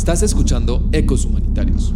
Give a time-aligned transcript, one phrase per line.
[0.00, 1.92] Estás escuchando Ecos Humanitarios.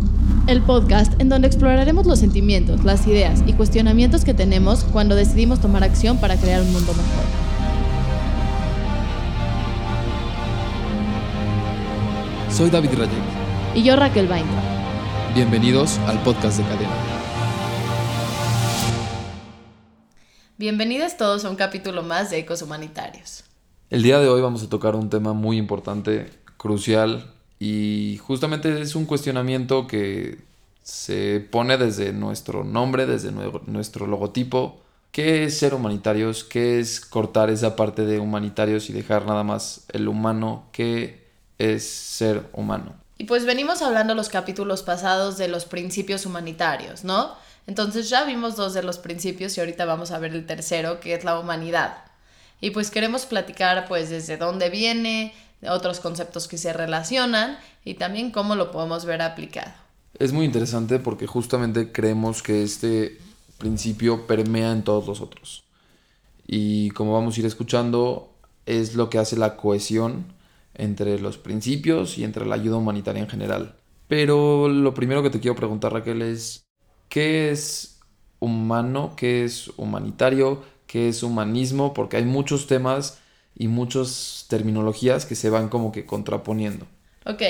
[0.46, 5.58] El podcast en donde exploraremos los sentimientos, las ideas y cuestionamientos que tenemos cuando decidimos
[5.58, 7.24] tomar acción para crear un mundo mejor.
[12.52, 13.74] Soy David Rayek.
[13.74, 14.44] Y yo Raquel Bain.
[15.34, 16.92] Bienvenidos al podcast de Cadena.
[20.58, 23.44] Bienvenidos todos a un capítulo más de Ecos Humanitarios.
[23.88, 28.94] El día de hoy vamos a tocar un tema muy importante, crucial y justamente es
[28.94, 30.38] un cuestionamiento que
[30.82, 34.80] se pone desde nuestro nombre, desde nuestro logotipo.
[35.12, 36.44] ¿Qué es ser humanitarios?
[36.44, 40.66] ¿Qué es cortar esa parte de humanitarios y dejar nada más el humano?
[40.72, 41.24] ¿Qué
[41.58, 42.94] es ser humano?
[43.16, 47.36] Y pues venimos hablando los capítulos pasados de los principios humanitarios, ¿no?
[47.66, 51.14] Entonces ya vimos dos de los principios y ahorita vamos a ver el tercero, que
[51.14, 52.04] es la humanidad.
[52.60, 55.32] Y pues queremos platicar pues desde dónde viene,
[55.62, 59.72] otros conceptos que se relacionan y también cómo lo podemos ver aplicado.
[60.18, 63.18] Es muy interesante porque justamente creemos que este
[63.58, 65.64] principio permea en todos los otros.
[66.46, 68.34] Y como vamos a ir escuchando,
[68.66, 70.26] es lo que hace la cohesión
[70.74, 73.76] entre los principios y entre la ayuda humanitaria en general.
[74.08, 76.66] Pero lo primero que te quiero preguntar, Raquel, es
[77.08, 78.00] ¿qué es
[78.38, 79.14] humano?
[79.16, 80.62] ¿Qué es humanitario?
[80.86, 81.94] ¿Qué es humanismo?
[81.94, 83.18] Porque hay muchos temas
[83.56, 86.86] y muchas terminologías que se van como que contraponiendo.
[87.24, 87.42] Ok,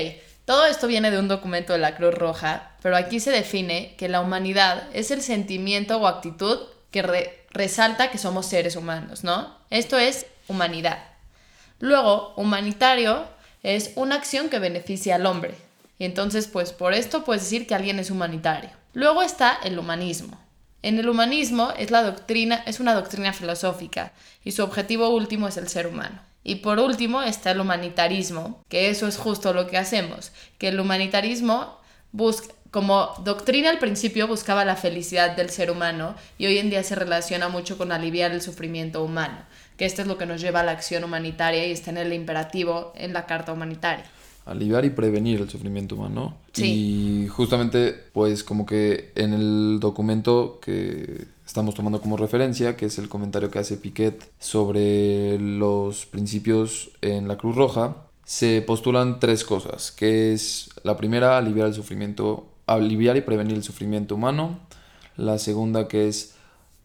[0.44, 4.08] todo esto viene de un documento de la Cruz Roja, pero aquí se define que
[4.08, 6.58] la humanidad es el sentimiento o actitud
[6.90, 7.02] que
[7.50, 9.56] resalta que somos seres humanos, ¿no?
[9.70, 11.02] Esto es humanidad.
[11.80, 13.24] Luego, humanitario
[13.62, 15.54] es una acción que beneficia al hombre.
[15.98, 18.70] Y entonces, pues por esto puedes decir que alguien es humanitario.
[18.92, 20.38] Luego está el humanismo.
[20.84, 24.12] En el humanismo es, la doctrina, es una doctrina filosófica
[24.44, 26.20] y su objetivo último es el ser humano.
[26.42, 30.78] Y por último está el humanitarismo, que eso es justo lo que hacemos, que el
[30.78, 31.80] humanitarismo
[32.12, 36.82] busca, como doctrina al principio buscaba la felicidad del ser humano y hoy en día
[36.82, 39.38] se relaciona mucho con aliviar el sufrimiento humano,
[39.78, 42.12] que esto es lo que nos lleva a la acción humanitaria y está en el
[42.12, 44.04] imperativo en la Carta Humanitaria
[44.46, 46.36] aliviar y prevenir el sufrimiento humano.
[46.56, 52.98] Y justamente, pues como que en el documento que estamos tomando como referencia, que es
[52.98, 59.44] el comentario que hace Piquet sobre los principios en la Cruz Roja, se postulan tres
[59.44, 64.60] cosas, que es la primera, aliviar el sufrimiento, aliviar y prevenir el sufrimiento humano.
[65.16, 66.34] La segunda, que es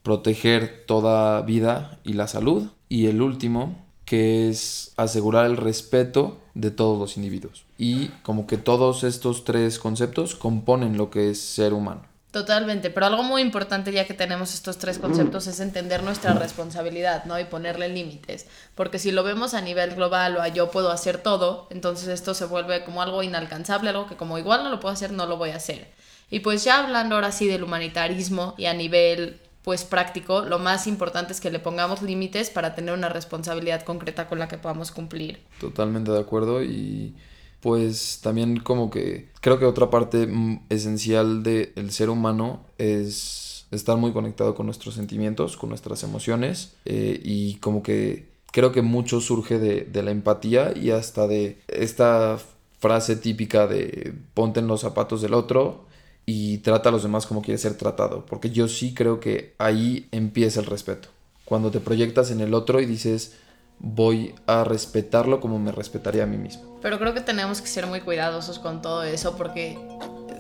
[0.03, 2.67] proteger toda vida y la salud.
[2.89, 7.63] Y el último, que es asegurar el respeto de todos los individuos.
[7.77, 12.01] Y como que todos estos tres conceptos componen lo que es ser humano.
[12.31, 17.25] Totalmente, pero algo muy importante ya que tenemos estos tres conceptos es entender nuestra responsabilidad,
[17.25, 17.39] ¿no?
[17.39, 21.17] Y ponerle límites, porque si lo vemos a nivel global o a yo puedo hacer
[21.23, 24.93] todo, entonces esto se vuelve como algo inalcanzable, algo que como igual no lo puedo
[24.93, 25.87] hacer, no lo voy a hacer.
[26.29, 30.87] Y pues ya hablando ahora sí del humanitarismo y a nivel pues práctico, lo más
[30.87, 34.91] importante es que le pongamos límites para tener una responsabilidad concreta con la que podamos
[34.91, 35.39] cumplir.
[35.59, 37.15] Totalmente de acuerdo y
[37.59, 40.29] pues también como que creo que otra parte
[40.69, 47.19] esencial del ser humano es estar muy conectado con nuestros sentimientos, con nuestras emociones eh,
[47.23, 52.39] y como que creo que mucho surge de, de la empatía y hasta de esta
[52.79, 55.88] frase típica de ponte en los zapatos del otro
[56.31, 60.07] y trata a los demás como quiere ser tratado, porque yo sí creo que ahí
[60.11, 61.09] empieza el respeto.
[61.43, 63.33] Cuando te proyectas en el otro y dices,
[63.79, 66.77] voy a respetarlo como me respetaría a mí mismo.
[66.83, 69.79] Pero creo que tenemos que ser muy cuidadosos con todo eso porque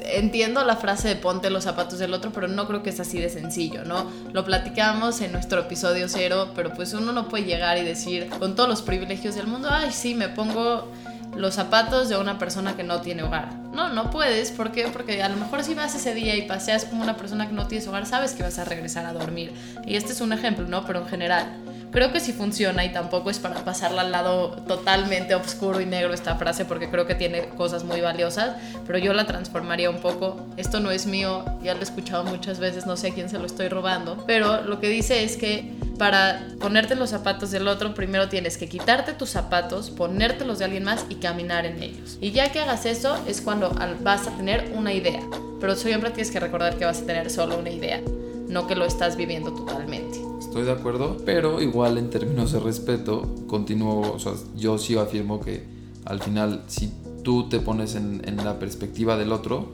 [0.05, 3.19] entiendo la frase de ponte los zapatos del otro, pero no creo que es así
[3.19, 4.11] de sencillo, ¿no?
[4.31, 8.55] Lo platicamos en nuestro episodio cero, pero pues uno no puede llegar y decir con
[8.55, 10.87] todos los privilegios del mundo, ay, sí, me pongo
[11.35, 13.49] los zapatos de una persona que no tiene hogar.
[13.79, 14.51] No, no puedes.
[14.51, 14.89] ¿Por qué?
[14.91, 17.65] Porque a lo mejor si vas ese día y paseas como una persona que no
[17.67, 19.53] tienes hogar, sabes que vas a regresar a dormir.
[19.87, 20.85] Y este es un ejemplo, ¿no?
[20.85, 21.45] Pero en general.
[21.91, 26.13] Creo que sí funciona y tampoco es para pasarla al lado totalmente oscuro y negro
[26.13, 30.45] esta frase porque creo que tiene cosas muy valiosas, pero yo la transformaría un poco.
[30.55, 33.39] Esto no es mío, ya lo he escuchado muchas veces, no sé a quién se
[33.39, 37.93] lo estoy robando, pero lo que dice es que para ponerte los zapatos del otro,
[37.93, 42.17] primero tienes que quitarte tus zapatos, ponértelos de alguien más y caminar en ellos.
[42.21, 43.68] Y ya que hagas eso es cuando
[44.03, 45.21] vas a tener una idea,
[45.59, 48.01] pero siempre tienes que recordar que vas a tener solo una idea,
[48.47, 53.35] no que lo estás viviendo totalmente estoy de acuerdo, pero igual en términos de respeto,
[53.47, 55.63] continúo, o sea, yo sí afirmo que
[56.05, 56.91] al final, si
[57.23, 59.73] tú te pones en, en la perspectiva del otro,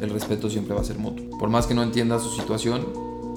[0.00, 1.36] el respeto siempre va a ser mutuo.
[1.36, 2.86] Por más que no entiendas su situación,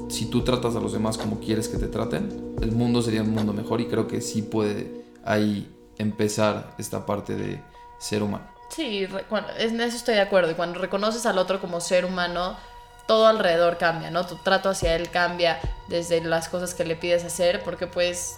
[0.09, 3.31] si tú tratas a los demás como quieres que te traten, el mundo sería un
[3.31, 5.67] mundo mejor y creo que sí puede ahí
[5.97, 7.59] empezar esta parte de
[7.99, 8.56] ser humano.
[8.69, 9.07] Sí,
[9.57, 10.51] en eso estoy de acuerdo.
[10.51, 12.57] Y cuando reconoces al otro como ser humano,
[13.07, 14.25] todo alrededor cambia, ¿no?
[14.25, 18.35] Tu trato hacia él cambia desde las cosas que le pides hacer, porque pues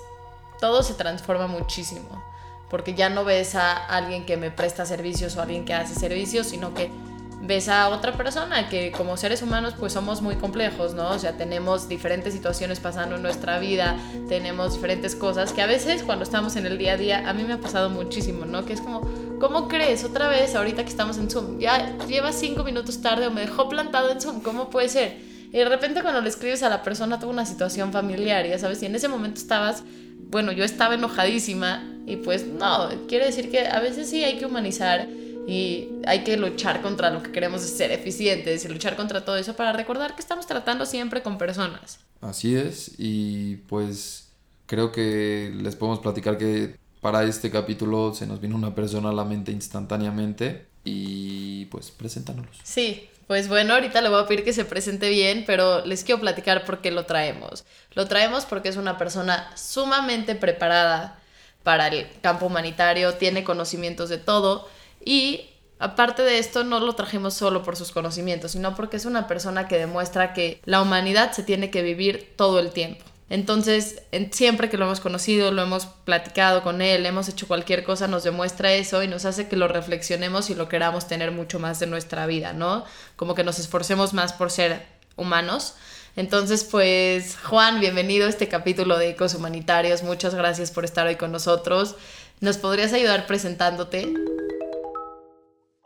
[0.60, 2.24] todo se transforma muchísimo.
[2.70, 5.96] Porque ya no ves a alguien que me presta servicios o a alguien que hace
[5.96, 6.92] servicios, sino que
[7.42, 11.10] ves a otra persona que como seres humanos pues somos muy complejos, ¿no?
[11.12, 13.98] O sea, tenemos diferentes situaciones pasando en nuestra vida,
[14.28, 17.44] tenemos diferentes cosas que a veces cuando estamos en el día a día, a mí
[17.44, 18.66] me ha pasado muchísimo, ¿no?
[18.66, 19.02] Que es como,
[19.40, 21.60] ¿cómo crees otra vez ahorita que estamos en Zoom?
[21.60, 25.18] Ya lleva cinco minutos tarde o me dejó plantado en Zoom, ¿cómo puede ser?
[25.52, 28.84] Y de repente cuando le escribes a la persona tuvo una situación familiar, ya sabes,
[28.84, 29.84] y en ese momento estabas,
[30.30, 34.46] bueno, yo estaba enojadísima y pues no, quiere decir que a veces sí hay que
[34.46, 35.08] humanizar
[35.50, 39.56] y hay que luchar contra lo que queremos ser eficientes y luchar contra todo eso
[39.56, 42.00] para recordar que estamos tratando siempre con personas.
[42.22, 44.30] Así es, y pues
[44.68, 49.14] creo que les podemos platicar que para este capítulo se nos vino una persona a
[49.14, 52.46] la mente instantáneamente y pues preséntanos.
[52.62, 56.22] Sí, pues bueno, ahorita le voy a pedir que se presente bien, pero les quiero
[56.22, 57.66] platicar por qué lo traemos.
[57.96, 61.20] Lo traemos porque es una persona sumamente preparada
[61.64, 64.68] para el campo humanitario, tiene conocimientos de todo
[65.04, 65.50] y
[65.80, 69.68] aparte de esto, no lo trajimos solo por sus conocimientos, sino porque es una persona
[69.68, 73.06] que demuestra que la humanidad se tiene que vivir todo el tiempo.
[73.30, 74.02] Entonces,
[74.32, 78.24] siempre que lo hemos conocido, lo hemos platicado con él, hemos hecho cualquier cosa, nos
[78.24, 81.86] demuestra eso y nos hace que lo reflexionemos y lo queramos tener mucho más de
[81.86, 82.86] nuestra vida, ¿no?
[83.16, 84.84] Como que nos esforcemos más por ser
[85.16, 85.76] humanos.
[86.16, 90.02] Entonces, pues, Juan, bienvenido a este capítulo de Ecos Humanitarios.
[90.02, 91.96] Muchas gracias por estar hoy con nosotros.
[92.42, 94.12] ¿Nos podrías ayudar presentándote?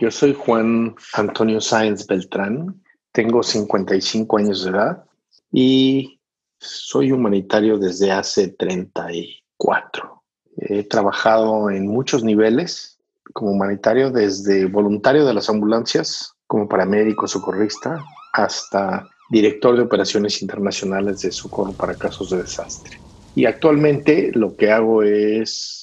[0.03, 2.83] Yo soy Juan Antonio Sáenz Beltrán,
[3.13, 5.05] tengo 55 años de edad
[5.49, 6.19] y
[6.59, 10.23] soy humanitario desde hace 34.
[10.57, 12.99] He trabajado en muchos niveles
[13.31, 18.03] como humanitario, desde voluntario de las ambulancias, como paramédico socorrista,
[18.33, 22.99] hasta director de operaciones internacionales de socorro para casos de desastre.
[23.35, 25.82] Y actualmente lo que hago es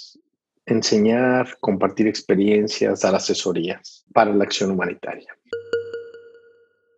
[0.67, 5.35] enseñar, compartir experiencias, dar asesorías para la acción humanitaria.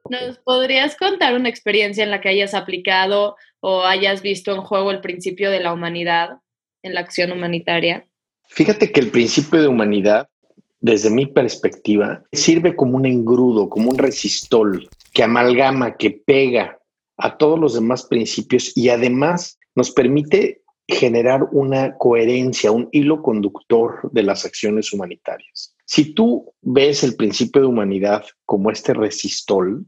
[0.08, 4.90] ¿Nos podrías contar una experiencia en la que hayas aplicado o hayas visto en juego
[4.90, 6.38] el principio de la humanidad
[6.82, 8.06] en la acción humanitaria?
[8.48, 10.28] Fíjate que el principio de humanidad,
[10.80, 16.78] desde mi perspectiva, sirve como un engrudo, como un resistol que amalgama, que pega
[17.16, 20.61] a todos los demás principios y además nos permite
[20.92, 25.74] generar una coherencia, un hilo conductor de las acciones humanitarias.
[25.84, 29.86] Si tú ves el principio de humanidad como este resistol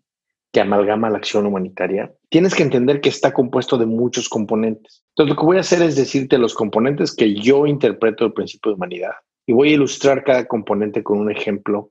[0.52, 5.04] que amalgama la acción humanitaria, tienes que entender que está compuesto de muchos componentes.
[5.10, 8.70] Entonces, lo que voy a hacer es decirte los componentes que yo interpreto del principio
[8.70, 9.12] de humanidad
[9.46, 11.90] y voy a ilustrar cada componente con un ejemplo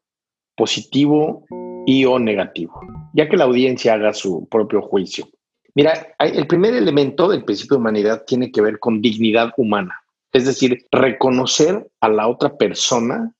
[0.55, 1.45] positivo
[1.85, 2.79] y o negativo,
[3.13, 5.27] ya que la audiencia haga su propio juicio.
[5.75, 10.45] Mira, el primer elemento del principio de humanidad tiene que ver con dignidad humana, es
[10.45, 13.33] decir, reconocer a la otra persona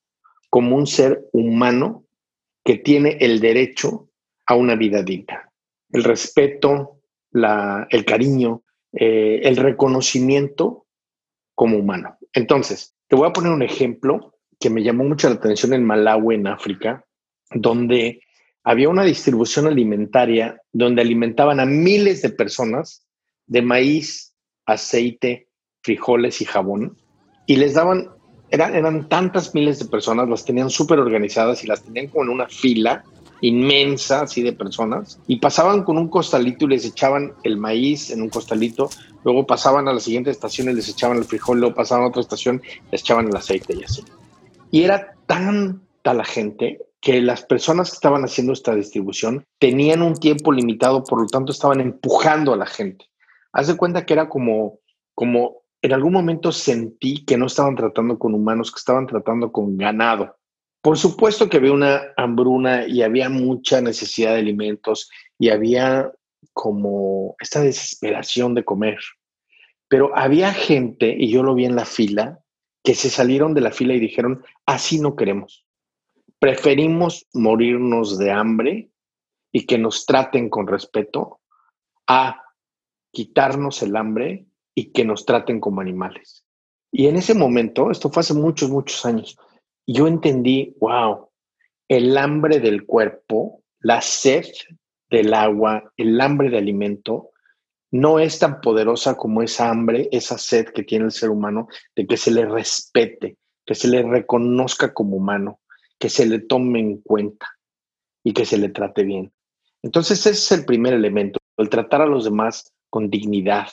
[0.49, 2.05] como un ser humano
[2.63, 4.09] que tiene el derecho
[4.45, 5.49] a una vida digna.
[5.91, 6.99] El respeto,
[7.33, 8.63] el cariño,
[8.93, 10.85] eh, el reconocimiento
[11.55, 12.17] como humano.
[12.33, 16.35] Entonces, te voy a poner un ejemplo que me llamó mucho la atención en Malawi,
[16.35, 17.05] en África,
[17.51, 18.21] donde
[18.63, 23.05] había una distribución alimentaria donde alimentaban a miles de personas
[23.45, 24.33] de maíz,
[24.65, 25.47] aceite,
[25.81, 26.97] frijoles y jabón
[27.45, 28.09] y les daban,
[28.49, 32.29] eran, eran tantas miles de personas, las tenían súper organizadas y las tenían como en
[32.29, 33.03] una fila
[33.41, 38.21] inmensa así de personas y pasaban con un costalito y les echaban el maíz en
[38.21, 38.89] un costalito,
[39.25, 42.21] luego pasaban a la siguiente estación y les echaban el frijol, luego pasaban a otra
[42.21, 44.03] estación, les echaban el aceite y así.
[44.71, 50.15] Y era tanta la gente que las personas que estaban haciendo esta distribución tenían un
[50.15, 53.05] tiempo limitado, por lo tanto estaban empujando a la gente.
[53.51, 54.79] Haz de cuenta que era como,
[55.13, 59.75] como en algún momento sentí que no estaban tratando con humanos, que estaban tratando con
[59.75, 60.37] ganado.
[60.81, 66.09] Por supuesto que había una hambruna y había mucha necesidad de alimentos y había
[66.53, 68.97] como esta desesperación de comer.
[69.89, 72.39] Pero había gente, y yo lo vi en la fila,
[72.81, 75.65] que se salieron de la fila y dijeron, así no queremos
[76.43, 78.89] preferimos morirnos de hambre
[79.53, 81.39] y que nos traten con respeto
[82.05, 82.43] a
[83.13, 84.45] quitarnos el hambre
[84.75, 86.43] y que nos traten como animales.
[86.91, 89.37] Y en ese momento, esto fue hace muchos, muchos años,
[89.87, 91.29] yo entendí, wow,
[91.87, 94.43] el hambre del cuerpo, la sed
[95.09, 97.29] del agua, el hambre de alimento,
[97.89, 102.05] no es tan poderosa como esa hambre, esa sed que tiene el ser humano de
[102.05, 105.61] que se le respete, que se le reconozca como humano,
[106.03, 107.47] que se le tome en cuenta
[108.25, 109.31] y que se le trate bien.
[109.81, 113.69] Entonces ese es el primer elemento, el tratar a los demás con dignidad,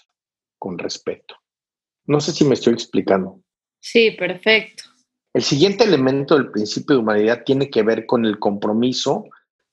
[0.56, 1.34] con respeto.
[2.06, 3.40] No sé si me estoy explicando.
[3.80, 4.84] Sí, perfecto.
[5.34, 9.24] El siguiente elemento del principio de humanidad tiene que ver con el compromiso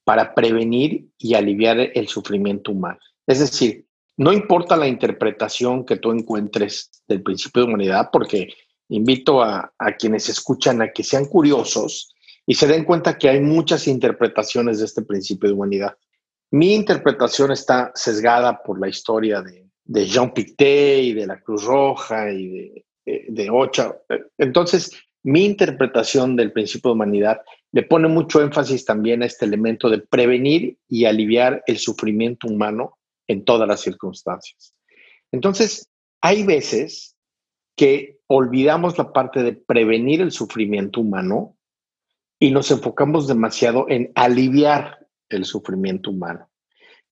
[0.03, 2.97] para prevenir y aliviar el sufrimiento humano.
[3.27, 3.85] Es decir,
[4.15, 8.51] no importa la interpretación que tú encuentres del principio de humanidad, porque
[8.89, 12.15] invito a, quienes escuchan a que sean curiosos
[12.47, 15.97] y se den cuenta que hay muchas interpretaciones de este principio de humanidad.
[16.49, 19.67] Mi interpretación está sesgada por la historia de,
[20.05, 23.93] Jean Pictet y de la Cruz Roja y de, de, de Ocha.
[24.37, 24.91] Entonces,
[25.23, 27.41] mi interpretación del principio de humanidad
[27.73, 32.97] le pone mucho énfasis también a este elemento de prevenir y aliviar el sufrimiento humano
[33.27, 34.73] en todas las circunstancias.
[35.33, 35.89] Entonces,
[36.21, 37.17] hay veces
[37.75, 41.56] que olvidamos la parte de prevenir el sufrimiento humano
[42.39, 46.49] y nos enfocamos demasiado en aliviar el sufrimiento humano.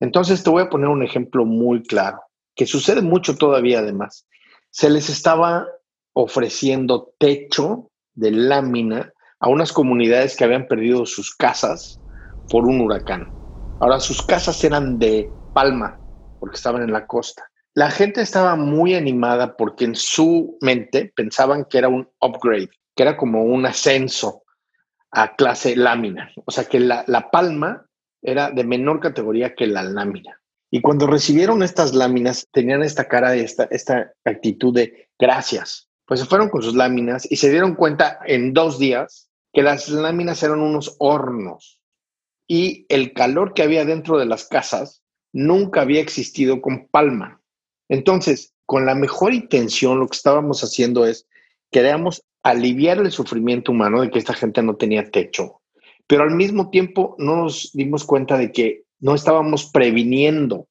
[0.00, 2.20] Entonces, te voy a poner un ejemplo muy claro,
[2.54, 4.26] que sucede mucho todavía además.
[4.70, 5.66] Se les estaba
[6.12, 12.00] ofreciendo techo de lámina a unas comunidades que habían perdido sus casas
[12.48, 13.32] por un huracán.
[13.78, 16.00] Ahora sus casas eran de palma
[16.38, 17.50] porque estaban en la costa.
[17.74, 23.02] La gente estaba muy animada porque en su mente pensaban que era un upgrade, que
[23.02, 24.44] era como un ascenso
[25.16, 26.30] a clase lámina.
[26.44, 27.86] O sea que la, palma
[28.20, 30.42] era de menor categoría que la lámina.
[30.70, 36.26] Y cuando recibieron estas láminas, tenían esta cara, esta, esta actitud de gracias, pues se
[36.26, 40.60] fueron con sus láminas y se dieron cuenta en dos días que las láminas eran
[40.60, 41.80] unos hornos
[42.46, 47.40] y el calor que había dentro de las casas nunca había existido con palma.
[47.88, 51.26] Entonces, con la mejor intención, lo que estábamos haciendo es,
[51.70, 55.62] queríamos aliviar el sufrimiento humano de que esta gente no tenía techo,
[56.06, 60.68] pero al mismo tiempo no nos dimos cuenta de que no estábamos previniendo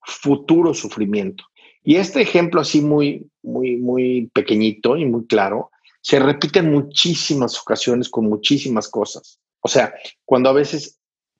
[0.00, 1.44] futuro sufrimiento.
[1.84, 7.60] Y este ejemplo así muy, muy, muy pequeñito y muy claro, se repite en muchísimas
[7.60, 9.38] ocasiones con muchísimas cosas.
[9.60, 9.94] O sea,
[10.24, 10.98] cuando a veces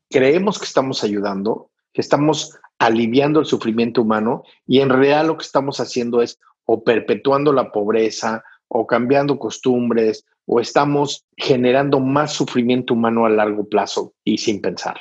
[0.09, 5.45] creemos que estamos ayudando, que estamos aliviando el sufrimiento humano y en realidad lo que
[5.45, 8.45] estamos haciendo es o perpetuando la pobreza
[8.77, 15.01] o cambiando costumbres o estamos generando más sufrimiento humano a largo plazo y sin pensarlo.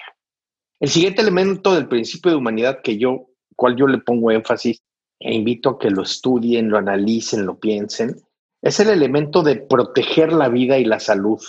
[0.79, 4.83] El siguiente elemento del principio de humanidad que yo, cual yo le pongo énfasis
[5.19, 8.15] e invito a que lo estudien, lo analicen, lo piensen,
[8.61, 11.41] es el elemento de proteger la vida y la salud.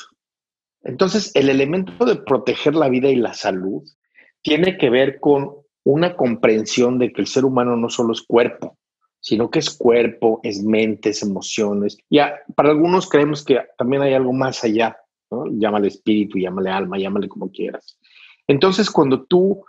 [0.82, 3.82] Entonces, el elemento de proteger la vida y la salud
[4.40, 8.78] tiene que ver con una comprensión de que el ser humano no solo es cuerpo,
[9.24, 11.96] sino que es cuerpo, es mente, es emociones.
[12.10, 14.98] Ya, para algunos creemos que también hay algo más allá,
[15.30, 15.46] ¿no?
[15.50, 17.98] Llámale espíritu, llámale alma, llámale como quieras.
[18.46, 19.64] Entonces, cuando tú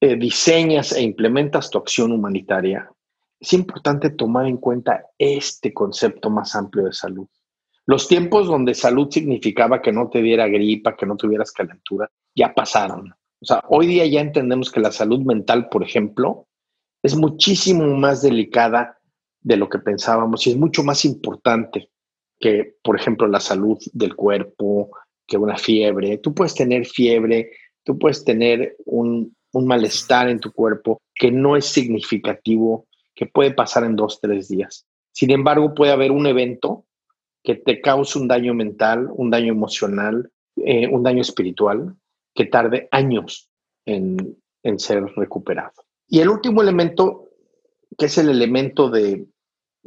[0.00, 2.90] eh, diseñas e implementas tu acción humanitaria,
[3.38, 7.28] es importante tomar en cuenta este concepto más amplio de salud.
[7.84, 12.54] Los tiempos donde salud significaba que no te diera gripa, que no tuvieras calentura, ya
[12.54, 13.12] pasaron.
[13.40, 16.47] O sea, hoy día ya entendemos que la salud mental, por ejemplo,
[17.02, 18.98] es muchísimo más delicada
[19.40, 21.90] de lo que pensábamos y es mucho más importante
[22.40, 24.90] que, por ejemplo, la salud del cuerpo,
[25.26, 26.18] que una fiebre.
[26.18, 27.50] Tú puedes tener fiebre,
[27.84, 33.52] tú puedes tener un, un malestar en tu cuerpo que no es significativo que puede
[33.52, 34.86] pasar en dos, tres días.
[35.12, 36.86] Sin embargo, puede haber un evento
[37.42, 41.96] que te cause un daño mental, un daño emocional, eh, un daño espiritual,
[42.34, 43.50] que tarde años
[43.84, 44.38] en,
[44.76, 45.72] ser recuperado.
[46.08, 47.28] Y el último elemento,
[47.96, 49.26] que es el elemento de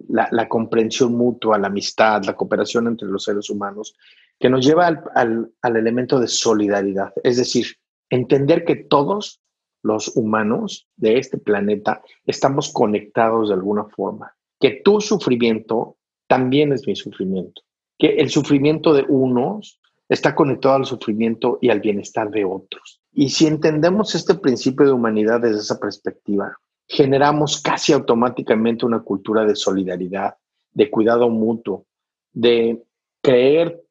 [0.08, 3.96] la, comprensión mutua, la amistad, la cooperación entre los seres humanos,
[4.40, 7.12] que nos lleva al, al elemento de solidaridad.
[7.24, 7.66] Es decir,
[8.10, 9.42] entender que todos
[9.84, 15.98] los humanos de este planeta estamos conectados de alguna forma, que tu sufrimiento
[16.28, 17.64] también es mi sufrimiento,
[17.98, 23.01] que el sufrimiento de unos está conectado al sufrimiento y al bienestar de otros.
[23.14, 29.46] Y si entendemos este principio de humanidad desde esa perspectiva, generamos casi automáticamente una cultura
[29.46, 30.36] de solidaridad,
[30.74, 31.86] de cuidado mutuo,
[32.32, 32.84] de
[33.22, 33.84] creer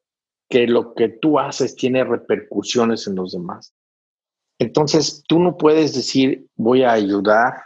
[0.48, 3.74] que lo que tú haces tiene repercusiones en los demás.
[4.58, 7.62] Entonces, tú no puedes decir voy a ayudar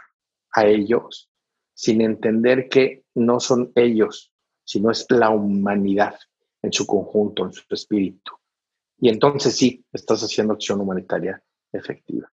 [0.51, 1.29] a ellos
[1.73, 4.31] sin entender que no son ellos,
[4.63, 6.15] sino es la humanidad
[6.61, 8.33] en su conjunto, en su espíritu.
[8.97, 11.43] Y entonces sí, estás haciendo acción humanitaria
[11.77, 12.31] efectiva.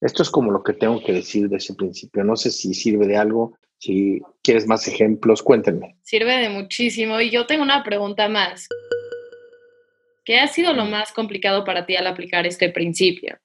[0.00, 2.24] Esto es como lo que tengo que decir de ese principio.
[2.24, 5.96] No sé si sirve de algo, si quieres más ejemplos, cuéntenme.
[6.02, 7.20] Sirve de muchísimo.
[7.20, 8.68] Y yo tengo una pregunta más.
[10.24, 13.36] ¿Qué ha sido lo más complicado para ti al aplicar este principio?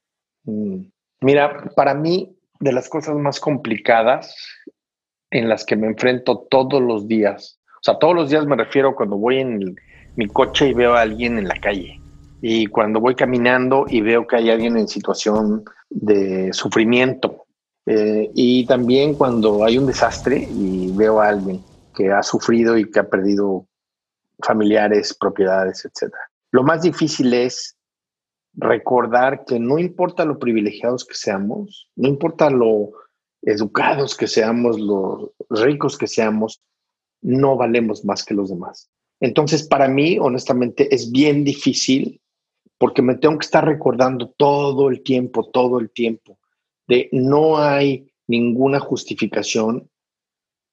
[0.43, 0.83] Mm,
[1.21, 4.35] mira, para mí, de las cosas más complicadas
[5.31, 8.95] en las que me enfrento todos los días, o sea, todos los días me refiero
[8.95, 9.75] cuando voy en
[10.15, 11.98] mi coche y veo a alguien en la calle,
[12.41, 17.45] y cuando voy caminando y veo que hay alguien en situación de sufrimiento,
[17.85, 21.63] eh, y también cuando hay un desastre y veo a alguien
[21.95, 23.65] que ha sufrido y que ha perdido
[24.43, 26.13] familiares, propiedades, etc.
[26.51, 27.75] Lo más difícil es
[28.53, 32.91] recordar que no importa lo privilegiados que seamos, no importa lo
[33.41, 36.61] educados que seamos, lo ricos que seamos,
[37.21, 38.89] no valemos más que los demás.
[39.19, 42.21] Entonces, para mí, honestamente, es bien difícil
[42.79, 46.39] porque me tengo que estar recordando todo el tiempo, todo el tiempo,
[46.87, 49.89] de no hay ninguna justificación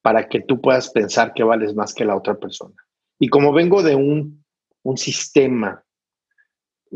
[0.01, 2.75] para que tú puedas pensar que vales más que la otra persona.
[3.19, 4.43] Y como vengo de un,
[4.83, 5.83] un sistema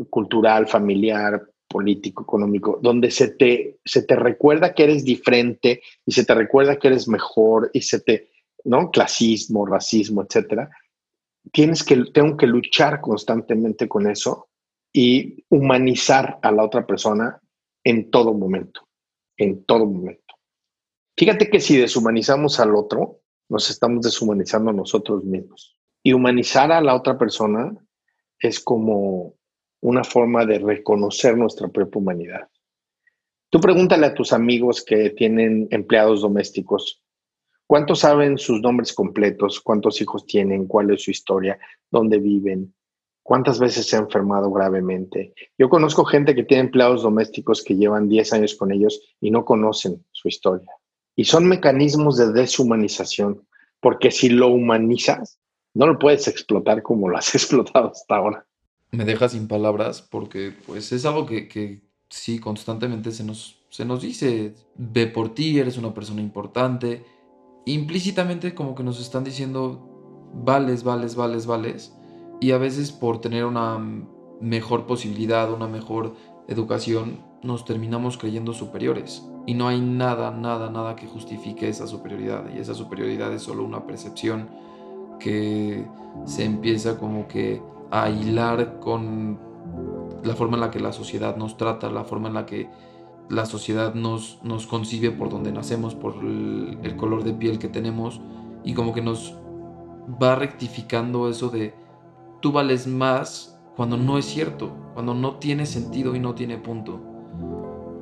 [0.08, 6.24] cultural, familiar, político, económico, donde se te, se te recuerda que eres diferente y se
[6.24, 8.30] te recuerda que eres mejor y se te,
[8.64, 8.90] ¿no?
[8.90, 10.70] Clasismo, racismo, etcétera.
[11.52, 14.48] Tienes que, tengo que luchar constantemente con eso
[14.92, 17.40] y humanizar a la otra persona
[17.84, 18.86] en todo momento,
[19.36, 20.34] en todo momento.
[21.16, 25.76] Fíjate que si deshumanizamos al otro, nos estamos deshumanizando a nosotros mismos.
[26.02, 27.74] Y humanizar a la otra persona
[28.38, 29.34] es como
[29.80, 32.48] una forma de reconocer nuestra propia humanidad.
[33.50, 37.02] Tú pregúntale a tus amigos que tienen empleados domésticos,
[37.66, 39.60] ¿cuántos saben sus nombres completos?
[39.60, 40.66] ¿Cuántos hijos tienen?
[40.66, 41.58] ¿Cuál es su historia?
[41.90, 42.74] ¿Dónde viven?
[43.22, 45.32] ¿Cuántas veces se ha enfermado gravemente?
[45.56, 49.44] Yo conozco gente que tiene empleados domésticos que llevan 10 años con ellos y no
[49.44, 50.70] conocen su historia.
[51.14, 53.46] Y son mecanismos de deshumanización,
[53.80, 55.38] porque si lo humanizas,
[55.74, 58.46] no lo puedes explotar como lo has explotado hasta ahora.
[58.90, 61.80] Me deja sin palabras porque pues es algo que, que
[62.10, 67.04] sí constantemente se nos, se nos dice, ve por ti, eres una persona importante.
[67.64, 71.94] Implícitamente como que nos están diciendo, vales, vales, vales, vales.
[72.42, 73.78] Y a veces por tener una
[74.40, 76.16] mejor posibilidad, una mejor
[76.48, 79.24] educación, nos terminamos creyendo superiores.
[79.46, 82.52] Y no hay nada, nada, nada que justifique esa superioridad.
[82.52, 84.48] Y esa superioridad es solo una percepción
[85.20, 85.86] que
[86.24, 89.38] se empieza como que a hilar con
[90.24, 92.68] la forma en la que la sociedad nos trata, la forma en la que
[93.28, 97.68] la sociedad nos, nos concibe por donde nacemos, por el, el color de piel que
[97.68, 98.20] tenemos
[98.64, 99.36] y como que nos
[100.20, 101.80] va rectificando eso de
[102.42, 107.00] tú vales más cuando no es cierto, cuando no tiene sentido y no tiene punto.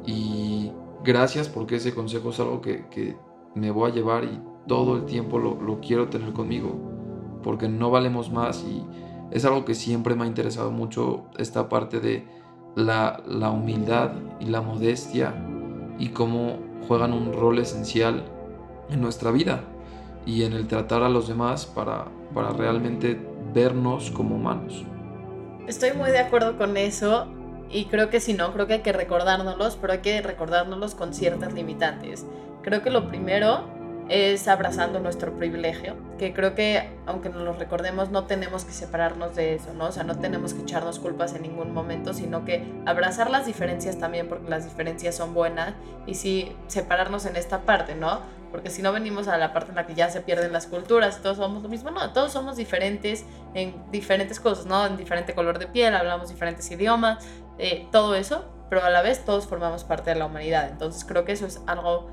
[0.05, 0.73] Y
[1.05, 3.17] gracias porque ese consejo es algo que,
[3.55, 6.73] me voy a llevar y todo el tiempo lo, quiero tener conmigo,
[7.43, 8.85] porque no valemos más y
[9.31, 12.27] es algo que siempre me ha interesado mucho, esta parte de
[12.77, 15.35] la, la humildad y la modestia
[15.99, 18.25] y cómo juegan un rol esencial
[18.89, 19.65] en nuestra vida
[20.25, 24.85] y en el tratar a los demás para, para realmente vernos como humanos.
[25.67, 27.29] Estoy muy de acuerdo con eso
[27.71, 31.15] y creo que si no, creo que hay que recordárnoslos, pero hay que recordárnoslos con
[31.15, 32.27] ciertas limitantes.
[32.63, 33.65] Creo que lo primero
[34.11, 39.37] es abrazando nuestro privilegio, que creo que aunque nos lo recordemos no tenemos que separarnos
[39.37, 39.87] de eso, ¿no?
[39.87, 43.99] O sea, no tenemos que echarnos culpas en ningún momento, sino que abrazar las diferencias
[43.99, 45.75] también porque las diferencias son buenas
[46.07, 48.21] y sí separarnos en esta parte, ¿no?
[48.51, 51.23] Porque si no venimos a la parte en la que ya se pierden las culturas,
[51.23, 54.87] todos somos lo mismo, no, todos somos diferentes en diferentes cosas, ¿no?
[54.87, 57.25] En diferente color de piel, hablamos diferentes idiomas,
[57.59, 60.69] eh, todo eso, pero a la vez todos formamos parte de la humanidad.
[60.69, 62.11] Entonces creo que eso es algo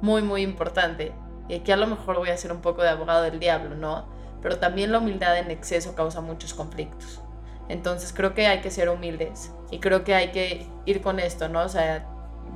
[0.00, 1.12] muy, muy importante.
[1.48, 4.04] Y aquí a lo mejor voy a ser un poco de abogado del diablo, ¿no?
[4.42, 7.20] Pero también la humildad en exceso causa muchos conflictos.
[7.68, 11.48] Entonces creo que hay que ser humildes y creo que hay que ir con esto,
[11.48, 11.62] ¿no?
[11.62, 12.06] O sea,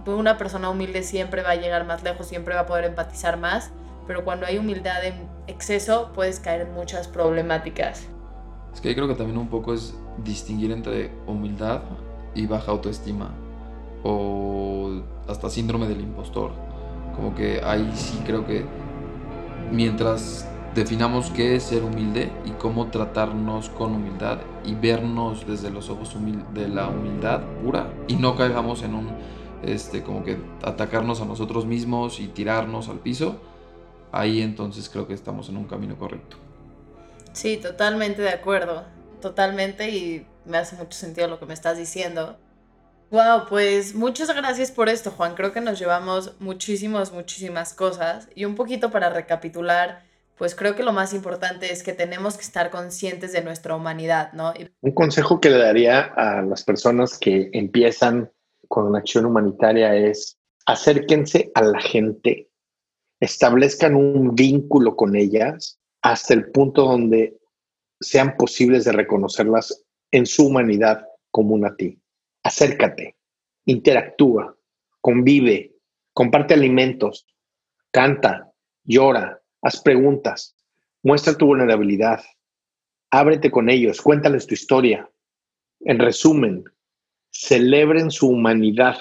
[0.06, 3.70] una persona humilde siempre va a llegar más lejos, siempre va a poder empatizar más,
[4.06, 8.06] pero cuando hay humildad en exceso puedes caer en muchas problemáticas.
[8.74, 11.82] Es que yo creo que también un poco es distinguir entre humildad
[12.34, 13.30] y baja autoestima
[14.02, 16.50] o hasta síndrome del impostor.
[17.16, 18.64] Como que ahí sí creo que
[19.70, 25.88] mientras definamos qué es ser humilde y cómo tratarnos con humildad y vernos desde los
[25.88, 26.16] ojos
[26.52, 29.08] de la humildad pura y no caigamos en un
[29.62, 33.40] este como que atacarnos a nosotros mismos y tirarnos al piso,
[34.12, 36.36] ahí entonces creo que estamos en un camino correcto.
[37.32, 38.84] Sí, totalmente de acuerdo,
[39.20, 42.36] totalmente y me hace mucho sentido lo que me estás diciendo.
[43.14, 45.36] Wow, pues muchas gracias por esto, Juan.
[45.36, 48.28] Creo que nos llevamos muchísimas, muchísimas cosas.
[48.34, 50.02] Y un poquito para recapitular,
[50.36, 54.32] pues creo que lo más importante es que tenemos que estar conscientes de nuestra humanidad,
[54.32, 54.52] ¿no?
[54.80, 58.32] Un consejo que le daría a las personas que empiezan
[58.66, 62.50] con una acción humanitaria es acérquense a la gente,
[63.20, 67.38] establezcan un vínculo con ellas hasta el punto donde
[68.00, 72.00] sean posibles de reconocerlas en su humanidad común a ti.
[72.44, 73.16] Acércate,
[73.64, 74.56] interactúa,
[75.00, 75.74] convive,
[76.12, 77.26] comparte alimentos,
[77.90, 78.52] canta,
[78.84, 80.54] llora, haz preguntas,
[81.02, 82.22] muestra tu vulnerabilidad,
[83.10, 85.10] ábrete con ellos, cuéntales tu historia.
[85.80, 86.64] En resumen,
[87.30, 88.98] celebren su humanidad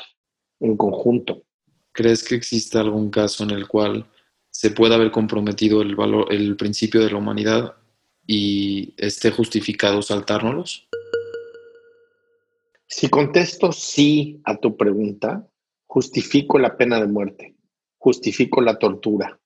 [0.62, 1.44] en conjunto.
[1.92, 4.10] ¿Crees que existe algún caso en el cual
[4.50, 7.76] se pueda haber comprometido el valor, el principio de la humanidad
[8.26, 10.88] y esté justificado saltárnoslos?
[12.88, 15.48] Si contesto sí a tu pregunta,
[15.88, 17.56] justifico la pena de muerte,
[17.98, 19.39] justifico la tortura,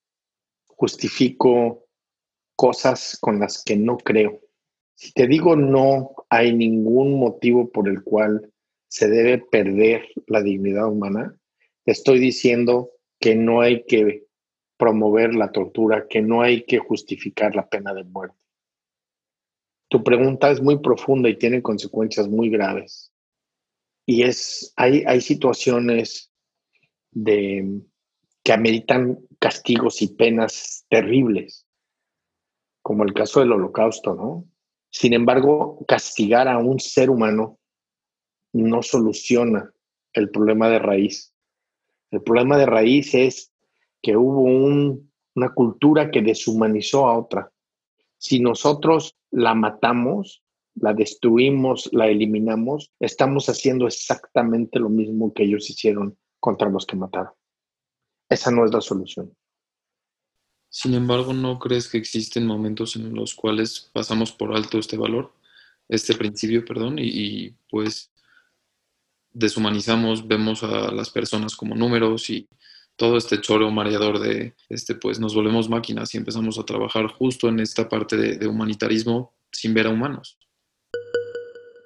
[0.67, 1.87] justifico
[2.55, 4.41] cosas con las que no creo.
[4.95, 8.51] Si te digo no hay ningún motivo por el cual
[8.87, 11.37] se debe perder la dignidad humana,
[11.85, 14.25] estoy diciendo que no hay que
[14.77, 18.37] promover la tortura, que no hay que justificar la pena de muerte.
[19.89, 23.11] Tu pregunta es muy profunda y tiene consecuencias muy graves.
[24.09, 26.31] Y es, hay, hay situaciones
[27.11, 27.81] de,
[28.41, 31.67] que ameritan castigos y penas terribles,
[32.81, 34.45] como el caso del holocausto, ¿no?
[34.89, 37.59] Sin embargo, castigar a un ser humano
[38.53, 39.73] no soluciona
[40.13, 41.33] el problema de raíz.
[42.09, 43.51] El problema de raíz es
[44.01, 47.51] que hubo una cultura que deshumanizó a otra.
[48.17, 50.41] Si nosotros la matamos,
[50.79, 56.95] la destruimos, la eliminamos, estamos haciendo exactamente lo mismo que ellos hicieron contra los que
[56.95, 57.33] mataron.
[58.29, 59.33] Esa no es la solución.
[60.69, 65.33] Sin embargo, ¿no crees que existen momentos en los cuales pasamos por alto este valor,
[65.87, 68.11] este principio, perdón, y, pues
[69.31, 72.49] deshumanizamos, vemos a las personas como números y
[72.95, 77.47] todo este choro mareador de, este, pues nos volvemos máquinas y empezamos a trabajar justo
[77.47, 80.36] en esta parte de, humanitarismo sin ver a humanos.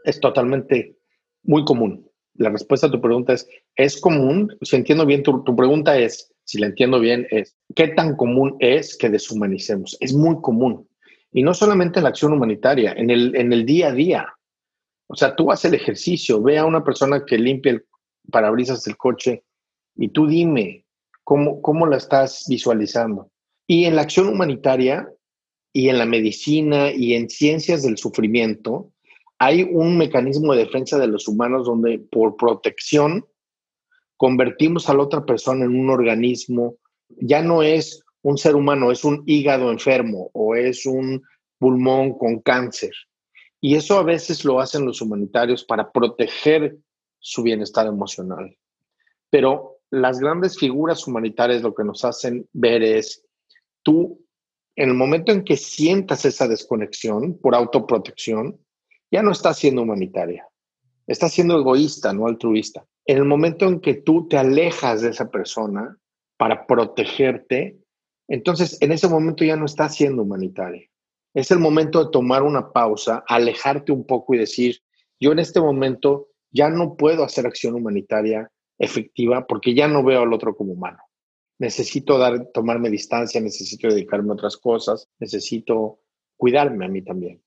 [0.03, 0.97] Es totalmente
[1.43, 2.09] muy común.
[2.35, 4.55] La respuesta a tu pregunta es, ¿es común?
[4.61, 8.55] Si entiendo bien, tu, tu pregunta es, si la entiendo bien, es, ¿qué tan común
[8.59, 9.97] es que deshumanicemos?
[9.99, 10.87] Es muy común.
[11.31, 14.27] Y no solamente en la acción humanitaria, en el, en el día a día.
[15.07, 17.85] O sea, tú haces el ejercicio, ve a una persona que limpia el
[18.29, 19.43] parabrisas del coche
[19.95, 20.85] y tú dime,
[21.23, 23.31] ¿Cómo, ¿Cómo la estás visualizando?
[23.67, 25.07] Y en la acción humanitaria
[25.73, 28.90] y en la medicina y en ciencias del sufrimiento,
[29.43, 33.25] hay un mecanismo de defensa de los humanos donde por protección
[34.15, 36.75] convertimos a la otra persona en un organismo,
[37.09, 41.23] ya no es un ser humano, es un hígado enfermo o es un
[41.57, 42.91] pulmón con cáncer.
[43.59, 46.77] Y eso a veces lo hacen los humanitarios para proteger
[47.17, 48.55] su bienestar emocional.
[49.31, 53.25] Pero las grandes figuras humanitarias lo que nos hacen ver es,
[53.81, 54.23] tú,
[54.75, 58.59] en el momento en que sientas esa desconexión por autoprotección,
[59.11, 60.47] ya no estás siendo humanitaria,
[61.05, 62.85] estás siendo egoísta, no altruista.
[63.05, 65.97] En el momento en que tú te alejas de esa persona
[66.37, 67.77] para protegerte,
[68.27, 70.87] entonces en ese momento ya no estás siendo humanitaria.
[71.33, 74.79] Es el momento de tomar una pausa, alejarte un poco y decir,
[75.19, 80.21] yo en este momento ya no puedo hacer acción humanitaria efectiva porque ya no veo
[80.23, 80.99] al otro como humano.
[81.59, 85.99] Necesito dar, tomarme distancia, necesito dedicarme a otras cosas, necesito
[86.35, 87.41] cuidarme a mí también.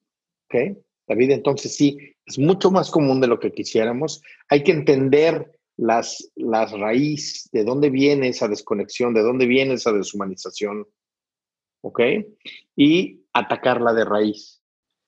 [0.44, 0.83] ¿Ok?
[1.06, 4.22] David, entonces sí, es mucho más común de lo que quisiéramos.
[4.48, 9.92] Hay que entender las, las raíces, de dónde viene esa desconexión, de dónde viene esa
[9.92, 10.86] deshumanización.
[11.82, 12.00] ¿Ok?
[12.76, 14.62] Y atacarla de raíz.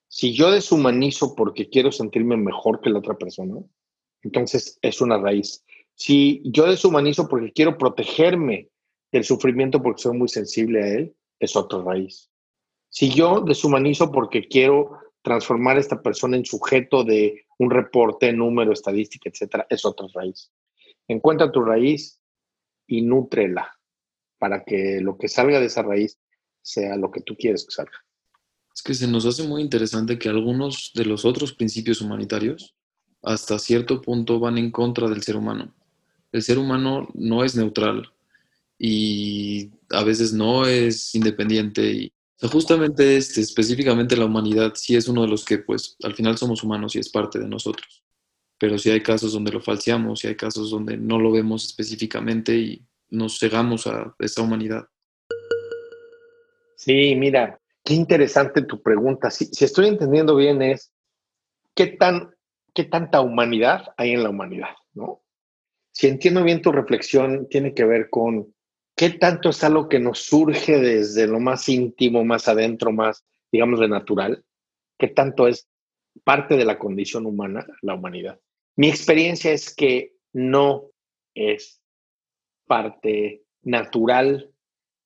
[0.08, 3.54] Si yo deshumanizo porque quiero sentirme mejor que la otra persona,
[4.22, 5.64] entonces es una raíz.
[5.94, 8.68] Si yo deshumanizo porque quiero protegerme
[9.10, 12.30] del sufrimiento porque soy muy sensible a él, es otra raíz.
[12.90, 18.72] Si yo deshumanizo porque quiero transformar a esta persona en sujeto de un reporte, número,
[18.72, 20.52] estadística, etcétera, es otra raíz.
[21.08, 22.20] Encuentra tu raíz
[22.86, 23.76] y nútrela
[24.38, 26.20] para que lo que salga de esa raíz
[26.62, 28.04] sea lo que tú quieres que salga.
[28.72, 32.76] Es que se nos hace muy interesante que algunos de los otros principios humanitarios
[33.22, 35.74] hasta cierto punto van en contra del ser humano
[36.36, 38.12] el ser humano no es neutral
[38.78, 41.90] y a veces no es independiente.
[41.90, 42.12] Y,
[42.42, 46.62] justamente este, específicamente la humanidad sí es uno de los que pues al final somos
[46.62, 48.04] humanos y es parte de nosotros.
[48.58, 52.54] Pero sí hay casos donde lo falseamos y hay casos donde no lo vemos específicamente
[52.54, 54.86] y nos cegamos a esa humanidad.
[56.76, 59.30] Sí, mira, qué interesante tu pregunta.
[59.30, 60.92] Si, si estoy entendiendo bien es,
[61.74, 62.34] ¿qué, tan,
[62.74, 64.74] ¿qué tanta humanidad hay en la humanidad?
[64.94, 65.22] ¿no?
[65.92, 68.54] Si entiendo bien tu reflexión, tiene que ver con
[68.96, 73.78] qué tanto es algo que nos surge desde lo más íntimo, más adentro, más, digamos,
[73.78, 74.44] de natural,
[74.98, 75.68] qué tanto es
[76.24, 78.40] parte de la condición humana, la humanidad.
[78.74, 80.90] Mi experiencia es que no
[81.34, 81.80] es
[82.66, 84.50] parte natural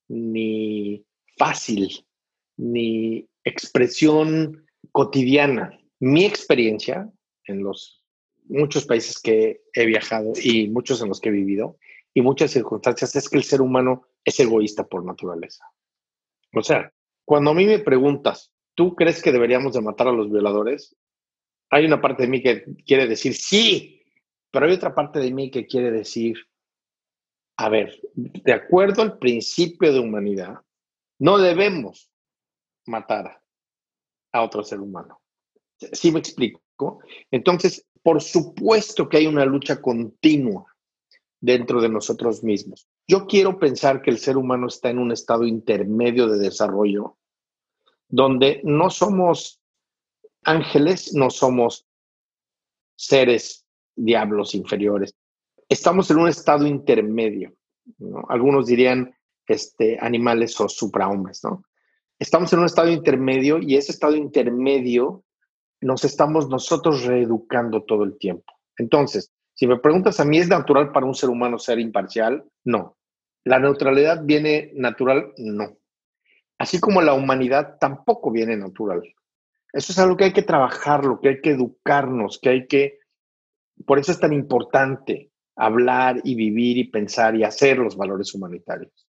[0.09, 1.05] ni
[1.37, 2.07] fácil
[2.57, 5.79] ni expresión cotidiana.
[5.99, 7.11] Mi experiencia
[7.45, 8.05] en los
[8.45, 11.77] muchos países que he viajado y muchos en los que he vivido
[12.15, 15.65] y muchas circunstancias es que el ser humano es egoísta por naturaleza.
[16.55, 16.93] O sea,
[17.25, 20.97] cuando a mí me preguntas, ¿tú crees que deberíamos de matar a los violadores?
[21.71, 24.03] Hay una parte de mí que quiere decir sí,
[24.51, 26.37] pero hay otra parte de mí que quiere decir,
[27.57, 30.61] a ver, de acuerdo al principio de humanidad,
[31.19, 32.11] no debemos
[32.87, 33.41] matar
[34.33, 35.21] a otro ser humano.
[35.93, 36.61] ¿Sí me explico?
[37.31, 40.70] Entonces, por supuesto que hay una lucha continua
[41.41, 42.87] dentro de nosotros mismos.
[43.09, 47.17] Yo quiero pensar que el ser humano está en un estado intermedio de desarrollo,
[48.09, 49.61] donde no somos
[50.45, 51.87] ángeles, no somos
[52.97, 53.65] seres
[53.97, 55.15] diablos inferiores.
[55.69, 57.55] Estamos en un estado intermedio.
[58.29, 59.15] Algunos dirían
[59.47, 61.65] este, animales o suprahombres, ¿no?
[62.19, 65.25] Estamos en un estado intermedio y ese estado intermedio
[65.81, 68.53] nos estamos nosotros reeducando todo el tiempo.
[68.77, 72.43] Entonces, si me preguntas a mí, ¿es natural para un ser humano ser imparcial?
[72.65, 72.97] No.
[73.45, 75.35] ¿La neutralidad viene natural?
[75.37, 75.77] No.
[76.57, 79.03] Así como la humanidad tampoco viene natural.
[79.71, 83.01] Eso es algo que hay que trabajar, lo que hay que educarnos, que hay que...
[83.85, 89.07] Por eso es tan importante hablar y vivir y pensar y hacer los valores humanitarios.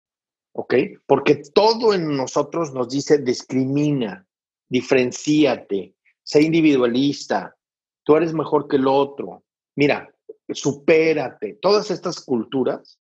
[0.54, 0.74] ¿Ok?
[1.06, 4.26] Porque todo en nosotros nos dice discrimina,
[4.68, 7.56] diferenciate, sé individualista,
[8.04, 9.44] tú eres mejor que el otro.
[9.76, 10.10] Mira,
[10.54, 11.58] supérate.
[11.62, 13.00] Todas estas culturas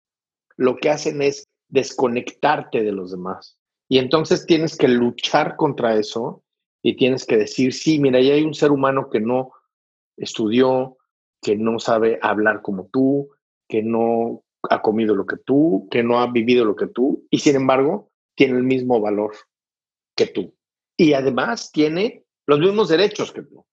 [0.55, 3.57] lo que hacen es desconectarte de los demás.
[3.89, 6.43] Y entonces tienes que luchar contra eso
[6.81, 9.51] y tienes que decir, sí, mira, ya hay un ser humano que no
[10.17, 10.97] estudió,
[11.41, 13.29] que no sabe hablar como tú,
[13.67, 17.39] que no ha comido lo que tú, que no ha vivido lo que tú, y
[17.39, 19.33] sin embargo tiene el mismo valor
[20.15, 20.53] que tú.
[20.97, 23.65] Y además tiene los mismos derechos que tú.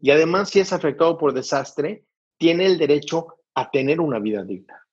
[0.00, 2.04] Y además, si es afectado por desastre,
[2.40, 4.86] tiene el derecho a tener una vida digna.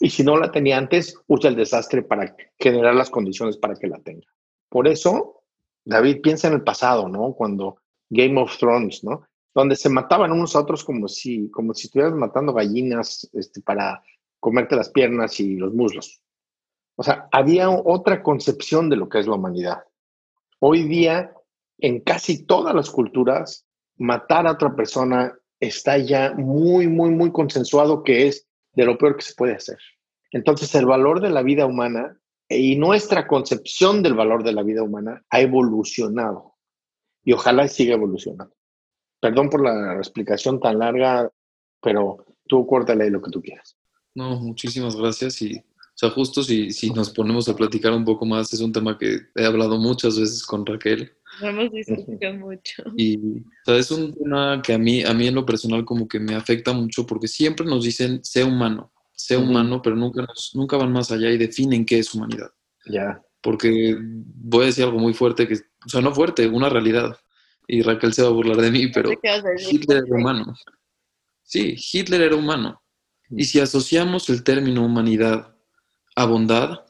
[0.00, 3.86] Y si no la tenía antes, usa el desastre para generar las condiciones para que
[3.86, 4.26] la tenga.
[4.68, 5.44] Por eso,
[5.84, 7.32] David piensa en el pasado, ¿no?
[7.34, 7.76] Cuando
[8.08, 9.22] Game of Thrones, ¿no?
[9.54, 14.02] Donde se mataban unos a otros como si, como si estuvieras matando gallinas este, para
[14.40, 16.20] comerte las piernas y los muslos.
[16.96, 19.84] O sea, había otra concepción de lo que es la humanidad.
[20.58, 21.32] Hoy día
[21.78, 23.64] en casi todas las culturas,
[23.96, 29.16] matar a otra persona está ya muy, muy, muy consensuado que es de lo peor
[29.16, 29.78] que se puede hacer.
[30.32, 32.18] Entonces, el valor de la vida humana
[32.48, 36.54] y nuestra concepción del valor de la vida humana ha evolucionado
[37.24, 38.54] y ojalá siga evolucionando.
[39.20, 41.30] Perdón por la explicación tan larga,
[41.82, 43.76] pero tú córtale lo que tú quieras.
[44.14, 48.24] No, muchísimas gracias y o sea, justo si, si nos ponemos a platicar un poco
[48.24, 52.82] más, es un tema que he hablado muchas veces con Raquel hemos discutido mucho.
[52.96, 56.20] Y o es un tema que a mí, a mí en lo personal como que
[56.20, 60.92] me afecta mucho porque siempre nos dicen, sé humano, sé humano, pero nunca, nunca van
[60.92, 62.50] más allá y definen qué es humanidad.
[62.86, 63.22] Ya.
[63.42, 67.16] Porque voy a decir algo muy fuerte, que, o sea, no fuerte, una realidad.
[67.66, 69.10] Y Raquel se va a burlar de mí, pero
[69.70, 70.54] Hitler era humano.
[71.42, 72.82] Sí, Hitler era humano.
[73.30, 75.54] Y si asociamos el término humanidad
[76.16, 76.80] a bondad,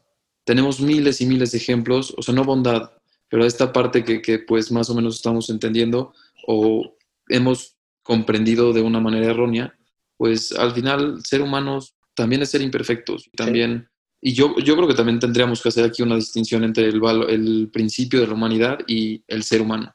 [0.44, 2.92] tenemos miles y miles de ejemplos, o sea, no bondad,
[3.30, 6.12] pero esta parte que, que, pues más o menos estamos entendiendo
[6.46, 6.96] o
[7.28, 9.74] hemos comprendido de una manera errónea,
[10.16, 13.88] pues al final ser humanos también es ser imperfectos, también,
[14.20, 17.70] y yo, yo creo que también tendríamos que hacer aquí una distinción entre el, el
[17.72, 19.94] principio de la humanidad y el ser humano.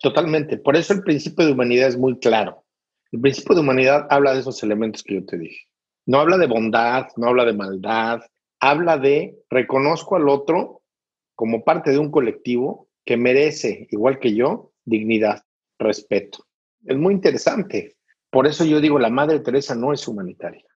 [0.00, 2.64] Totalmente, por eso el principio de humanidad es muy claro.
[3.12, 5.66] El principio de humanidad habla de esos elementos que yo te dije.
[6.06, 8.20] No habla de bondad, no habla de maldad,
[8.60, 10.79] habla de reconozco al otro
[11.40, 15.42] como parte de un colectivo que merece, igual que yo, dignidad,
[15.78, 16.44] respeto.
[16.84, 17.96] Es muy interesante.
[18.28, 20.66] Por eso yo digo, la Madre Teresa no es humanitaria.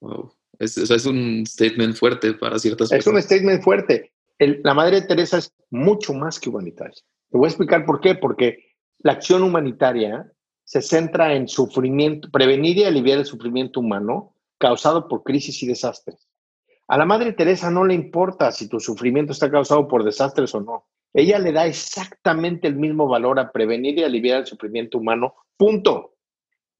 [0.00, 0.32] Wow.
[0.58, 3.06] Es, es un statement fuerte para ciertas personas.
[3.06, 4.12] Es un statement fuerte.
[4.40, 7.00] la Madre Teresa es mucho más que humanitaria.
[7.30, 8.16] Te voy a explicar por qué.
[8.16, 10.28] Porque la acción humanitaria
[10.64, 16.27] se centra en sufrimiento, prevenir y aliviar el sufrimiento humano causado por crisis y desastres.
[16.88, 20.60] A la Madre Teresa no le importa si tu sufrimiento está causado por desastres o
[20.62, 20.86] no.
[21.12, 25.34] Ella le da exactamente el mismo valor a prevenir y aliviar el sufrimiento humano.
[25.58, 26.14] Punto.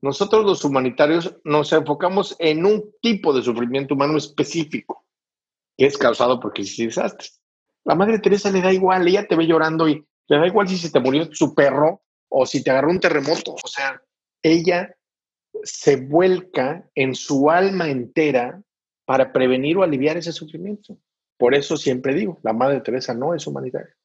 [0.01, 5.05] Nosotros los humanitarios nos enfocamos en un tipo de sufrimiento humano específico,
[5.77, 7.43] que es causado por crisis y desastres.
[7.85, 10.79] La Madre Teresa le da igual, ella te ve llorando y le da igual si
[10.79, 13.57] se te murió su perro o si te agarró un terremoto.
[13.63, 14.01] O sea,
[14.43, 14.95] ella
[15.65, 18.63] se vuelca en su alma entera
[19.09, 20.99] para prevenir o aliviar ese sufrimiento.
[21.39, 23.97] Por eso siempre digo, la Madre Teresa no es humanitaria,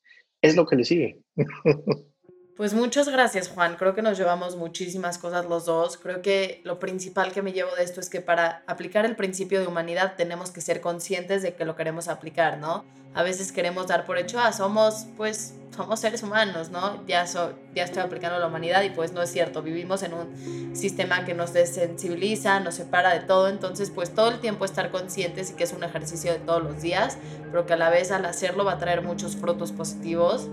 [0.41, 1.19] es lo que le sigue.
[2.55, 5.97] Pues muchas gracias Juan, creo que nos llevamos muchísimas cosas los dos.
[5.97, 9.59] Creo que lo principal que me llevo de esto es que para aplicar el principio
[9.59, 12.85] de humanidad tenemos que ser conscientes de que lo queremos aplicar, ¿no?
[13.15, 17.03] A veces queremos dar por hecho, ah, somos pues somos seres humanos, ¿no?
[17.07, 21.25] Ya, ya estoy aplicando la humanidad y pues no es cierto, vivimos en un sistema
[21.25, 25.53] que nos desensibiliza, nos separa de todo, entonces pues todo el tiempo estar conscientes y
[25.55, 27.17] que es un ejercicio de todos los días,
[27.49, 30.49] pero que a la vez al hacerlo va a traer muchos frutos positivos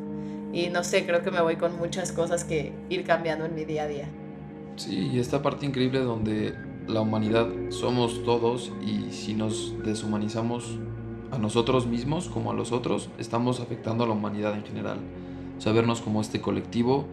[0.52, 3.64] y no sé, creo que me voy con muchas cosas que ir cambiando en mi
[3.64, 4.08] día a día.
[4.76, 6.54] Sí, y esta parte increíble donde
[6.88, 10.78] la humanidad somos todos y si nos deshumanizamos
[11.30, 14.98] a nosotros mismos como a los otros, estamos afectando a la humanidad en general.
[15.58, 17.04] Sabernos como este colectivo,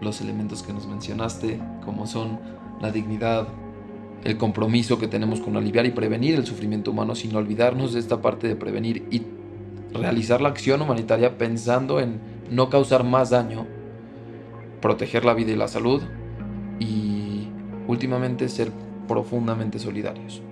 [0.00, 2.38] los elementos que nos mencionaste, como son
[2.82, 3.48] la dignidad,
[4.24, 8.20] el compromiso que tenemos con aliviar y prevenir el sufrimiento humano, sin olvidarnos de esta
[8.20, 9.22] parte de prevenir y
[9.92, 13.66] realizar la acción humanitaria pensando en no causar más daño,
[14.80, 16.02] proteger la vida y la salud
[16.78, 17.48] y
[17.88, 18.70] últimamente ser
[19.08, 20.42] profundamente solidarios.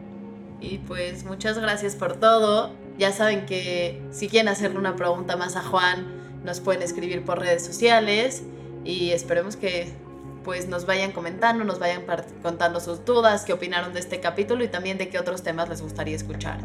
[0.60, 2.70] Y pues muchas gracias por todo.
[2.98, 6.06] Ya saben que si quieren hacerle una pregunta más a Juan,
[6.44, 8.44] nos pueden escribir por redes sociales
[8.84, 9.92] y esperemos que
[10.44, 12.02] pues nos vayan comentando, nos vayan
[12.42, 15.82] contando sus dudas, qué opinaron de este capítulo y también de qué otros temas les
[15.82, 16.58] gustaría escuchar.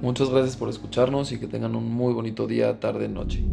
[0.00, 3.44] Muchas gracias por escucharnos y que tengan un muy bonito día, tarde, noche.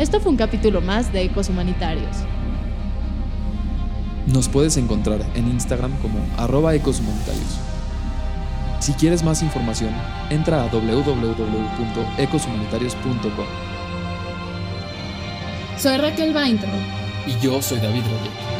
[0.00, 2.16] Esto fue un capítulo más de Ecos Humanitarios.
[4.26, 7.58] Nos puedes encontrar en Instagram como arroba ecoshumanitarios.
[8.78, 9.90] Si quieres más información,
[10.30, 13.46] entra a www.ecoshumanitarios.com.
[15.76, 16.80] Soy Raquel Weintraub.
[17.26, 18.59] Y yo soy David Rodríguez.